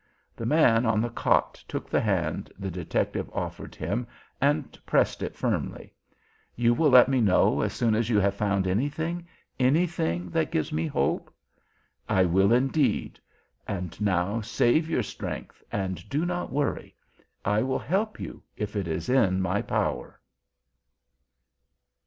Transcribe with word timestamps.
The 0.35 0.47
man 0.47 0.87
on 0.87 0.99
the 0.99 1.11
cot 1.11 1.63
took 1.67 1.87
the 1.87 2.01
hand 2.01 2.51
the 2.57 2.71
detective 2.71 3.29
offered 3.33 3.75
him 3.75 4.07
and 4.41 4.75
pressed 4.83 5.21
it 5.21 5.35
firmly. 5.35 5.93
"You 6.55 6.73
will 6.73 6.89
let 6.89 7.07
me 7.07 7.21
know 7.21 7.61
as 7.61 7.73
soon 7.73 7.93
as 7.93 8.09
you 8.09 8.19
have 8.19 8.33
found 8.33 8.65
anything 8.65 9.27
anything 9.59 10.31
that 10.31 10.49
gives 10.51 10.73
me 10.73 10.87
hope?" 10.87 11.31
"I 12.09 12.25
will 12.25 12.51
indeed. 12.51 13.19
And 13.67 14.01
now 14.01 14.41
save 14.41 14.89
your 14.89 15.03
strength 15.03 15.63
and 15.71 16.09
do 16.09 16.25
not 16.25 16.51
worry. 16.51 16.95
I 17.45 17.61
will 17.61 17.77
help 17.77 18.19
you 18.19 18.41
if 18.57 18.75
it 18.75 18.87
is 18.87 19.07
in 19.07 19.39
my 19.39 19.61
power." 19.61 20.19